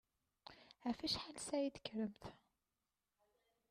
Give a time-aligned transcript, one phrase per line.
[0.85, 2.23] Ɣef wacḥal ssaɛa i d-tekkremt?